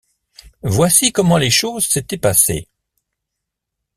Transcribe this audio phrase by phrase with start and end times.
[0.63, 2.67] Voici comment les choses s’étaient passées.